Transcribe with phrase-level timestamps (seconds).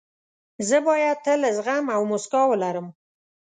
[0.67, 2.87] زه باید تل زغم او موسکا ولرم.